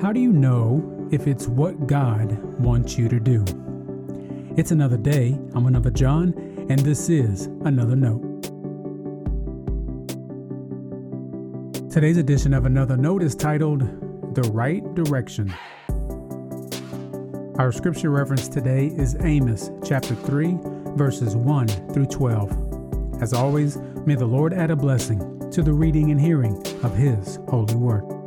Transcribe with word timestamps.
How 0.00 0.12
do 0.12 0.20
you 0.20 0.32
know 0.32 1.08
if 1.10 1.26
it's 1.26 1.48
what 1.48 1.88
God 1.88 2.38
wants 2.60 2.96
you 2.96 3.08
to 3.08 3.18
do? 3.18 3.44
It's 4.56 4.70
another 4.70 4.96
day. 4.96 5.36
I'm 5.54 5.66
another 5.66 5.90
John, 5.90 6.34
and 6.70 6.78
this 6.78 7.08
is 7.08 7.46
another 7.64 7.96
note. 7.96 8.22
Today's 11.90 12.16
edition 12.16 12.54
of 12.54 12.64
Another 12.64 12.96
Note 12.96 13.24
is 13.24 13.34
titled 13.34 13.80
The 14.36 14.42
Right 14.52 14.84
Direction. 14.94 15.52
Our 17.58 17.72
scripture 17.72 18.10
reference 18.10 18.46
today 18.46 18.92
is 18.96 19.16
Amos 19.18 19.72
chapter 19.84 20.14
3, 20.14 20.58
verses 20.94 21.34
1 21.34 21.66
through 21.92 22.06
12. 22.06 23.20
As 23.20 23.32
always, 23.32 23.78
may 24.06 24.14
the 24.14 24.26
Lord 24.26 24.54
add 24.54 24.70
a 24.70 24.76
blessing 24.76 25.50
to 25.50 25.60
the 25.60 25.72
reading 25.72 26.12
and 26.12 26.20
hearing 26.20 26.56
of 26.84 26.94
His 26.94 27.40
holy 27.48 27.74
word. 27.74 28.17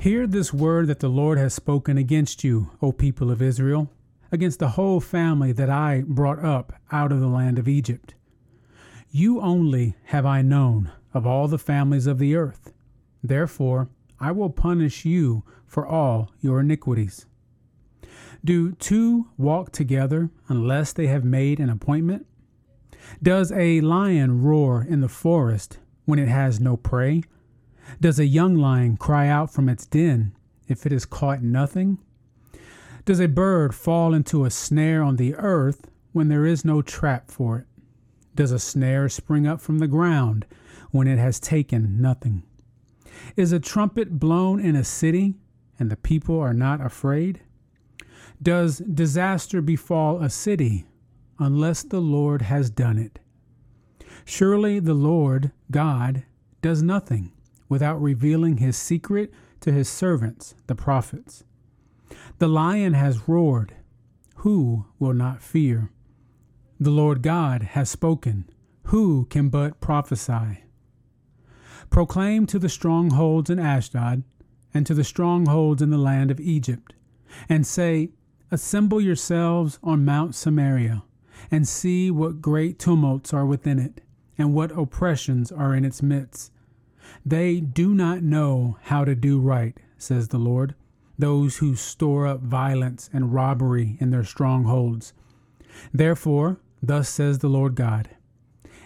Hear 0.00 0.28
this 0.28 0.54
word 0.54 0.86
that 0.86 1.00
the 1.00 1.08
Lord 1.08 1.38
has 1.38 1.52
spoken 1.52 1.98
against 1.98 2.44
you, 2.44 2.70
O 2.80 2.92
people 2.92 3.32
of 3.32 3.42
Israel, 3.42 3.90
against 4.30 4.60
the 4.60 4.68
whole 4.68 5.00
family 5.00 5.50
that 5.50 5.68
I 5.68 6.04
brought 6.06 6.38
up 6.38 6.72
out 6.92 7.10
of 7.10 7.18
the 7.18 7.26
land 7.26 7.58
of 7.58 7.66
Egypt. 7.66 8.14
You 9.10 9.40
only 9.40 9.96
have 10.04 10.24
I 10.24 10.40
known 10.40 10.92
of 11.12 11.26
all 11.26 11.48
the 11.48 11.58
families 11.58 12.06
of 12.06 12.20
the 12.20 12.36
earth. 12.36 12.72
Therefore, 13.24 13.88
I 14.20 14.30
will 14.30 14.50
punish 14.50 15.04
you 15.04 15.42
for 15.66 15.84
all 15.84 16.30
your 16.40 16.60
iniquities. 16.60 17.26
Do 18.44 18.72
two 18.72 19.26
walk 19.36 19.72
together 19.72 20.30
unless 20.46 20.92
they 20.92 21.08
have 21.08 21.24
made 21.24 21.58
an 21.58 21.70
appointment? 21.70 22.24
Does 23.20 23.50
a 23.50 23.80
lion 23.80 24.42
roar 24.42 24.86
in 24.88 25.00
the 25.00 25.08
forest 25.08 25.78
when 26.04 26.20
it 26.20 26.28
has 26.28 26.60
no 26.60 26.76
prey? 26.76 27.24
Does 28.00 28.18
a 28.18 28.26
young 28.26 28.54
lion 28.54 28.96
cry 28.96 29.28
out 29.28 29.52
from 29.52 29.68
its 29.68 29.86
den 29.86 30.36
if 30.68 30.86
it 30.86 30.92
has 30.92 31.04
caught 31.04 31.42
nothing? 31.42 31.98
Does 33.04 33.20
a 33.20 33.26
bird 33.26 33.74
fall 33.74 34.14
into 34.14 34.44
a 34.44 34.50
snare 34.50 35.02
on 35.02 35.16
the 35.16 35.34
earth 35.34 35.90
when 36.12 36.28
there 36.28 36.44
is 36.44 36.64
no 36.64 36.82
trap 36.82 37.30
for 37.30 37.58
it? 37.58 37.66
Does 38.34 38.52
a 38.52 38.58
snare 38.58 39.08
spring 39.08 39.46
up 39.46 39.60
from 39.60 39.78
the 39.78 39.88
ground 39.88 40.46
when 40.90 41.08
it 41.08 41.18
has 41.18 41.40
taken 41.40 42.00
nothing? 42.00 42.42
Is 43.34 43.52
a 43.52 43.58
trumpet 43.58 44.18
blown 44.18 44.60
in 44.60 44.76
a 44.76 44.84
city 44.84 45.34
and 45.78 45.90
the 45.90 45.96
people 45.96 46.38
are 46.38 46.54
not 46.54 46.84
afraid? 46.84 47.40
Does 48.40 48.78
disaster 48.78 49.60
befall 49.60 50.20
a 50.20 50.30
city 50.30 50.86
unless 51.38 51.82
the 51.82 52.00
Lord 52.00 52.42
has 52.42 52.70
done 52.70 52.98
it? 52.98 53.18
Surely 54.24 54.78
the 54.78 54.94
Lord 54.94 55.50
God 55.70 56.24
does 56.60 56.82
nothing 56.82 57.32
without 57.68 58.00
revealing 58.00 58.58
his 58.58 58.76
secret 58.76 59.32
to 59.60 59.72
his 59.72 59.88
servants, 59.88 60.54
the 60.66 60.74
prophets. 60.74 61.44
The 62.38 62.48
lion 62.48 62.94
has 62.94 63.28
roared. 63.28 63.74
Who 64.36 64.86
will 64.98 65.12
not 65.12 65.42
fear? 65.42 65.90
The 66.80 66.90
Lord 66.90 67.22
God 67.22 67.62
has 67.62 67.90
spoken. 67.90 68.48
Who 68.84 69.26
can 69.26 69.48
but 69.48 69.80
prophesy? 69.80 70.64
Proclaim 71.90 72.46
to 72.46 72.58
the 72.58 72.68
strongholds 72.68 73.50
in 73.50 73.58
Ashdod 73.58 74.22
and 74.72 74.86
to 74.86 74.94
the 74.94 75.04
strongholds 75.04 75.82
in 75.82 75.90
the 75.90 75.98
land 75.98 76.30
of 76.30 76.40
Egypt, 76.40 76.94
and 77.48 77.66
say, 77.66 78.10
Assemble 78.50 79.00
yourselves 79.00 79.78
on 79.82 80.04
Mount 80.04 80.34
Samaria, 80.34 81.02
and 81.50 81.66
see 81.66 82.10
what 82.10 82.40
great 82.40 82.78
tumults 82.78 83.32
are 83.32 83.46
within 83.46 83.78
it, 83.78 84.02
and 84.36 84.54
what 84.54 84.76
oppressions 84.76 85.50
are 85.50 85.74
in 85.74 85.84
its 85.84 86.02
midst 86.02 86.52
they 87.24 87.60
do 87.60 87.94
not 87.94 88.22
know 88.22 88.76
how 88.82 89.04
to 89.04 89.14
do 89.14 89.40
right, 89.40 89.76
says 89.96 90.28
the 90.28 90.38
Lord, 90.38 90.74
those 91.18 91.58
who 91.58 91.74
store 91.74 92.26
up 92.26 92.40
violence 92.40 93.10
and 93.12 93.34
robbery 93.34 93.96
in 94.00 94.10
their 94.10 94.24
strongholds. 94.24 95.12
Therefore, 95.92 96.60
thus 96.82 97.08
says 97.08 97.38
the 97.38 97.48
Lord 97.48 97.74
God 97.74 98.10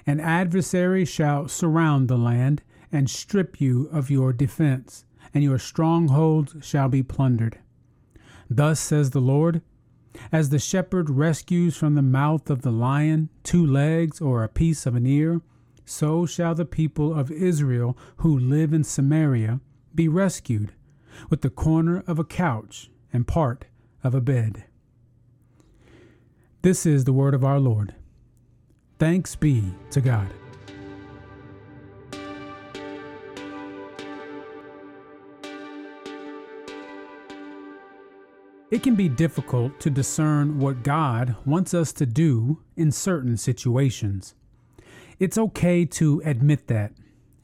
An 0.06 0.20
adversary 0.20 1.04
shall 1.04 1.48
surround 1.48 2.08
the 2.08 2.18
land 2.18 2.62
and 2.90 3.08
strip 3.08 3.60
you 3.60 3.88
of 3.92 4.10
your 4.10 4.32
defense, 4.32 5.04
and 5.32 5.42
your 5.42 5.58
strongholds 5.58 6.54
shall 6.64 6.88
be 6.88 7.02
plundered. 7.02 7.58
Thus 8.48 8.80
says 8.80 9.10
the 9.10 9.20
Lord 9.20 9.62
As 10.30 10.50
the 10.50 10.58
shepherd 10.58 11.08
rescues 11.08 11.76
from 11.76 11.94
the 11.94 12.02
mouth 12.02 12.50
of 12.50 12.62
the 12.62 12.72
lion 12.72 13.30
two 13.42 13.66
legs 13.66 14.20
or 14.20 14.42
a 14.42 14.48
piece 14.48 14.84
of 14.84 14.94
an 14.94 15.06
ear, 15.06 15.40
so 15.92 16.24
shall 16.24 16.54
the 16.54 16.64
people 16.64 17.12
of 17.12 17.30
Israel 17.30 17.96
who 18.16 18.38
live 18.38 18.72
in 18.72 18.82
Samaria 18.82 19.60
be 19.94 20.08
rescued 20.08 20.72
with 21.28 21.42
the 21.42 21.50
corner 21.50 22.02
of 22.06 22.18
a 22.18 22.24
couch 22.24 22.90
and 23.12 23.26
part 23.26 23.66
of 24.02 24.14
a 24.14 24.20
bed. 24.20 24.64
This 26.62 26.86
is 26.86 27.04
the 27.04 27.12
word 27.12 27.34
of 27.34 27.44
our 27.44 27.60
Lord. 27.60 27.94
Thanks 28.98 29.36
be 29.36 29.74
to 29.90 30.00
God. 30.00 30.30
It 38.70 38.82
can 38.82 38.94
be 38.94 39.10
difficult 39.10 39.78
to 39.80 39.90
discern 39.90 40.58
what 40.58 40.82
God 40.82 41.36
wants 41.44 41.74
us 41.74 41.92
to 41.92 42.06
do 42.06 42.62
in 42.76 42.90
certain 42.90 43.36
situations. 43.36 44.34
It's 45.22 45.38
okay 45.38 45.84
to 45.84 46.20
admit 46.24 46.66
that. 46.66 46.94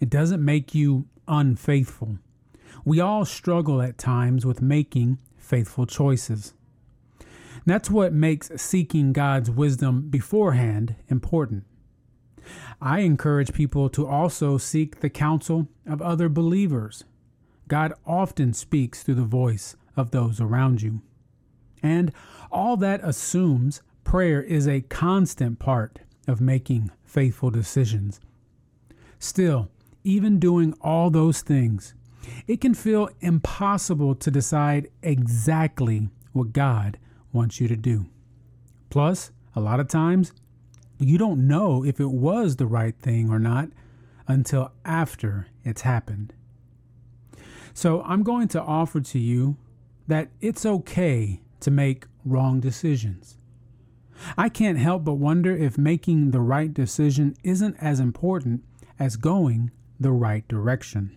It 0.01 0.11
doesn't 0.11 0.45
make 0.45 0.75
you 0.75 1.07
unfaithful. 1.29 2.19
We 2.85 2.99
all 2.99 3.25
struggle 3.25 3.81
at 3.81 3.99
times 3.99 4.45
with 4.45 4.61
making 4.61 5.21
faithful 5.37 5.87
choices. 5.87 6.55
That's 7.65 7.89
what 7.89 8.13
makes 8.13 8.51
seeking 8.61 9.13
God's 9.13 9.49
wisdom 9.49 10.11
beforehand 10.11 10.97
important. 11.07 11.67
I 12.83 12.99
encourage 13.03 13.53
people 13.53 13.89
to 13.91 14.09
also 14.09 14.59
seek 14.59 14.99
the 14.99 15.09
counsel 15.09 15.69
of 15.87 16.03
other 16.03 16.29
believers. 16.29 17.05
God 17.69 17.93
often 18.05 18.55
speaks 18.55 19.05
through 19.05 19.15
the 19.15 19.23
voice 19.23 19.77
of 19.97 20.11
those 20.11 20.41
around 20.41 20.83
you. 20.83 21.03
And 21.81 22.11
all 22.51 22.77
that 22.79 23.03
assumes 23.05 23.83
prayer 24.03 24.43
is 24.43 24.67
a 24.67 24.81
constant 24.81 25.61
part 25.61 26.01
of 26.29 26.41
making 26.41 26.91
faithful 27.05 27.51
decisions. 27.51 28.21
Still, 29.19 29.69
even 30.05 30.39
doing 30.39 30.75
all 30.81 31.11
those 31.11 31.41
things, 31.41 31.95
it 32.47 32.61
can 32.61 32.75
feel 32.75 33.09
impossible 33.21 34.15
to 34.15 34.31
decide 34.31 34.89
exactly 35.03 36.11
what 36.33 36.53
God 36.53 36.99
wants 37.33 37.61
you 37.61 37.67
to 37.69 37.77
do. 37.77 38.07
Plus, 38.91 39.33
a 39.57 39.61
lot 39.61 39.81
of 39.81 39.89
times, 39.89 40.33
you 40.99 41.19
don't 41.19 41.47
know 41.47 41.85
if 41.85 42.01
it 42.01 42.11
was 42.11 42.57
the 42.57 42.67
right 42.67 42.97
thing 42.99 43.31
or 43.31 43.39
not 43.39 43.71
until 44.27 44.73
after 44.85 45.47
it's 45.65 45.83
happened. 45.83 46.33
So, 47.73 48.03
I'm 48.03 48.23
going 48.23 48.49
to 48.49 48.63
offer 48.63 49.01
to 49.01 49.19
you 49.19 49.57
that 50.07 50.29
it's 50.41 50.67
okay 50.67 51.41
to 51.61 51.71
make 51.71 52.07
wrong 52.25 52.61
decisions. 52.61 53.38
I 54.37 54.49
can't 54.49 54.79
help 54.79 55.05
but 55.05 55.15
wonder 55.15 55.57
if 55.57 55.79
making 55.79 56.31
the 56.31 56.41
right 56.41 56.73
decision 56.73 57.37
isn't 57.43 57.77
as 57.81 58.01
important 58.01 58.65
as 58.99 59.17
going 59.17 59.71
the 60.01 60.13
right 60.13 60.47
direction. 60.49 61.17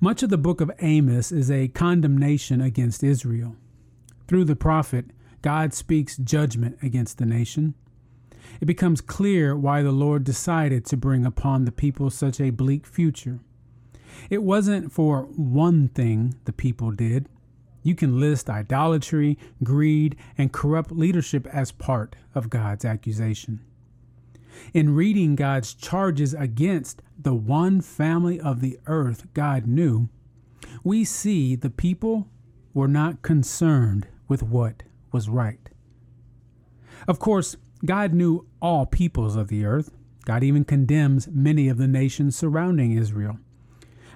Much 0.00 0.22
of 0.22 0.30
the 0.30 0.38
book 0.38 0.60
of 0.60 0.70
Amos 0.80 1.32
is 1.32 1.50
a 1.50 1.68
condemnation 1.68 2.60
against 2.60 3.02
Israel. 3.02 3.56
Through 4.26 4.44
the 4.44 4.56
prophet, 4.56 5.06
God 5.42 5.72
speaks 5.72 6.16
judgment 6.16 6.78
against 6.82 7.18
the 7.18 7.26
nation. 7.26 7.74
It 8.60 8.66
becomes 8.66 9.00
clear 9.00 9.56
why 9.56 9.82
the 9.82 9.92
Lord 9.92 10.24
decided 10.24 10.84
to 10.86 10.96
bring 10.96 11.24
upon 11.24 11.64
the 11.64 11.72
people 11.72 12.10
such 12.10 12.40
a 12.40 12.50
bleak 12.50 12.86
future. 12.86 13.40
It 14.30 14.42
wasn't 14.42 14.92
for 14.92 15.22
one 15.36 15.88
thing 15.88 16.34
the 16.44 16.52
people 16.52 16.90
did, 16.90 17.28
you 17.82 17.94
can 17.94 18.20
list 18.20 18.50
idolatry, 18.50 19.38
greed, 19.62 20.16
and 20.36 20.52
corrupt 20.52 20.92
leadership 20.92 21.46
as 21.46 21.72
part 21.72 22.16
of 22.34 22.50
God's 22.50 22.84
accusation. 22.84 23.60
In 24.74 24.94
reading 24.94 25.36
God's 25.36 25.74
charges 25.74 26.34
against 26.34 27.02
the 27.18 27.34
one 27.34 27.80
family 27.80 28.40
of 28.40 28.60
the 28.60 28.78
earth 28.86 29.26
God 29.34 29.66
knew, 29.66 30.08
we 30.82 31.04
see 31.04 31.54
the 31.54 31.70
people 31.70 32.28
were 32.74 32.88
not 32.88 33.22
concerned 33.22 34.08
with 34.26 34.42
what 34.42 34.82
was 35.12 35.28
right. 35.28 35.70
Of 37.06 37.18
course, 37.18 37.56
God 37.84 38.12
knew 38.12 38.46
all 38.60 38.86
peoples 38.86 39.36
of 39.36 39.48
the 39.48 39.64
earth. 39.64 39.90
God 40.24 40.42
even 40.42 40.64
condemns 40.64 41.28
many 41.28 41.68
of 41.68 41.78
the 41.78 41.88
nations 41.88 42.36
surrounding 42.36 42.92
Israel. 42.92 43.38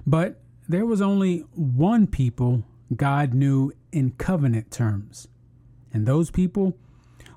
But 0.05 0.41
there 0.67 0.85
was 0.85 1.01
only 1.01 1.39
one 1.55 2.07
people 2.07 2.63
God 2.95 3.33
knew 3.33 3.71
in 3.91 4.11
covenant 4.11 4.71
terms. 4.71 5.27
And 5.91 6.05
those 6.05 6.31
people 6.31 6.77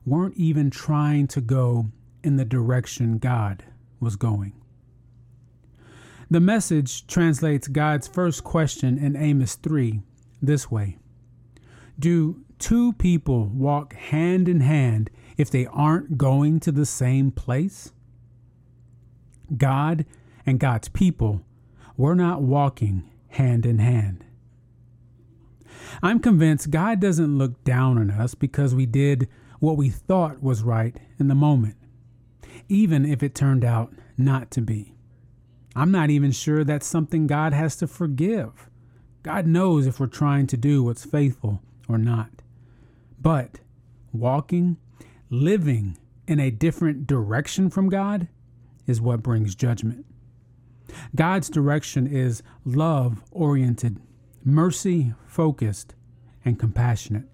weren't 0.05 0.37
even 0.37 0.71
trying 0.71 1.27
to 1.29 1.41
go 1.41 1.87
in 2.23 2.37
the 2.37 2.45
direction 2.45 3.19
God 3.19 3.65
was 4.01 4.17
going. 4.17 4.53
The 6.31 6.41
message 6.41 7.07
translates 7.07 7.69
God's 7.69 8.09
first 8.09 8.43
question 8.43 8.99
in 8.99 9.17
Amos 9.17 9.55
3 9.55 10.01
this 10.43 10.71
way 10.71 10.99
Do 11.99 12.45
two 12.59 12.93
people 12.95 13.47
walk 13.47 13.95
hand 13.95 14.49
in 14.49 14.61
hand 14.61 15.11
if 15.37 15.51
they 15.51 15.67
aren't 15.67 16.19
going 16.19 16.59
to 16.61 16.73
the 16.73 16.87
same 16.87 17.31
place? 17.31 17.93
God 19.57 20.05
and 20.45 20.59
God's 20.59 20.89
people 20.89 21.43
were 21.97 22.17
not 22.17 22.43
walking 22.43 23.09
hand 23.29 23.65
in 23.65 23.79
hand. 23.79 24.26
I'm 26.03 26.21
convinced 26.21 26.71
God 26.71 27.01
doesn't 27.01 27.39
look 27.39 27.63
down 27.65 27.99
on 27.99 28.11
us 28.11 28.35
because 28.35 28.75
we 28.75 28.87
did 28.87 29.29
what 29.61 29.77
we 29.77 29.89
thought 29.89 30.43
was 30.43 30.63
right 30.63 30.97
in 31.19 31.29
the 31.29 31.35
moment, 31.35 31.77
even 32.69 33.05
if 33.05 33.23
it 33.23 33.35
turned 33.35 33.65
out 33.65 33.93
not 34.17 34.51
to 34.53 34.61
be. 34.61 34.95
I'm 35.75 35.91
not 35.91 36.11
even 36.11 36.33
sure 36.33 36.65
that's 36.65 36.87
something 36.87 37.27
God 37.27 37.53
has 37.53 37.77
to 37.77 37.87
forgive. 37.87 38.71
God 39.23 39.47
knows 39.47 39.87
if 39.87 40.01
we're 40.01 40.07
trying 40.07 40.47
to 40.49 40.57
do 40.57 40.83
what's 40.83 41.05
faithful 41.05 41.61
or 41.89 41.99
not. 41.99 42.31
But 43.21 43.61
walking, 44.13 44.77
living 45.31 45.99
in 46.27 46.41
a 46.41 46.51
different 46.51 47.07
direction 47.07 47.71
from 47.71 47.89
God 47.89 48.29
is 48.87 49.01
what 49.01 49.23
brings 49.23 49.55
judgment. 49.55 50.07
God's 51.15 51.51
direction 51.51 52.07
is 52.07 52.43
love 52.65 53.23
oriented, 53.33 54.01
mercy 54.47 55.13
focused, 55.27 55.95
and 56.45 56.59
compassionate. 56.59 57.27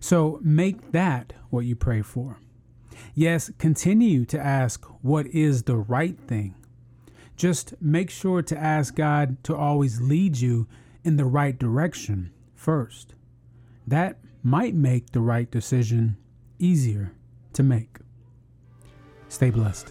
So 0.00 0.40
make 0.42 0.92
that 0.92 1.34
what 1.50 1.66
you 1.66 1.76
pray 1.76 2.00
for. 2.00 2.38
Yes, 3.14 3.50
continue 3.58 4.24
to 4.26 4.40
ask 4.40 4.84
what 5.02 5.26
is 5.26 5.64
the 5.64 5.76
right 5.76 6.18
thing. 6.18 6.54
Just 7.36 7.74
make 7.80 8.10
sure 8.10 8.42
to 8.42 8.58
ask 8.58 8.94
God 8.94 9.42
to 9.44 9.54
always 9.54 10.00
lead 10.00 10.38
you 10.38 10.66
in 11.04 11.16
the 11.16 11.24
right 11.26 11.58
direction 11.58 12.32
first. 12.54 13.14
That 13.86 14.18
might 14.42 14.74
make 14.74 15.10
the 15.10 15.20
right 15.20 15.50
decision 15.50 16.16
easier 16.58 17.12
to 17.52 17.62
make. 17.62 17.98
Stay 19.28 19.50
blessed. 19.50 19.90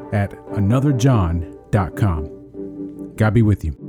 at 0.13 0.31
anotherjohn.com. 0.31 3.15
God 3.15 3.33
be 3.33 3.41
with 3.41 3.65
you. 3.65 3.80